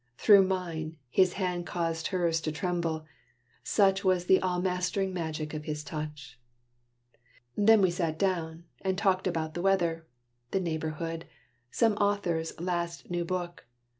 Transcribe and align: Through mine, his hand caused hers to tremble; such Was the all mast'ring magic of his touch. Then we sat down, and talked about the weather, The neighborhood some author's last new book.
Through 0.17 0.47
mine, 0.47 0.97
his 1.11 1.33
hand 1.33 1.67
caused 1.67 2.07
hers 2.07 2.41
to 2.41 2.51
tremble; 2.51 3.05
such 3.63 4.03
Was 4.03 4.25
the 4.25 4.41
all 4.41 4.59
mast'ring 4.59 5.13
magic 5.13 5.53
of 5.53 5.65
his 5.65 5.83
touch. 5.83 6.39
Then 7.55 7.83
we 7.83 7.91
sat 7.91 8.17
down, 8.17 8.63
and 8.81 8.97
talked 8.97 9.27
about 9.27 9.53
the 9.53 9.61
weather, 9.61 10.07
The 10.49 10.59
neighborhood 10.59 11.25
some 11.69 11.93
author's 11.97 12.59
last 12.59 13.11
new 13.11 13.23
book. 13.23 13.67